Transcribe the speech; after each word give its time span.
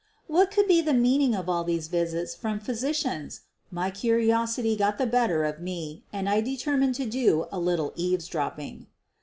What 0.25 0.49
could 0.49 0.67
be 0.67 0.81
the 0.81 0.95
meaning 0.95 1.35
of 1.35 1.47
all 1.47 1.63
these 1.63 1.87
visits 1.87 2.33
from 2.33 2.59
physicians? 2.59 3.41
My 3.69 3.91
curiosity 3.91 4.75
got 4.75 4.97
the 4.97 5.05
better 5.05 5.43
of 5.43 5.59
me 5.61 6.05
and 6.11 6.27
I 6.27 6.41
determined 6.41 6.95
to 6.95 7.05
do 7.05 7.45
a 7.51 7.59
little 7.59 7.93
eavesdropping. 7.95 8.87